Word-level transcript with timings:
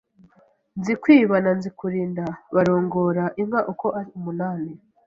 Nzikwiba 0.79 1.35
na 1.43 1.51
Nzikurinda 1.57 2.25
barongora 2.55 3.23
inka 3.41 3.61
uko 3.71 3.87
ari 3.99 4.09
umunani 4.17 4.71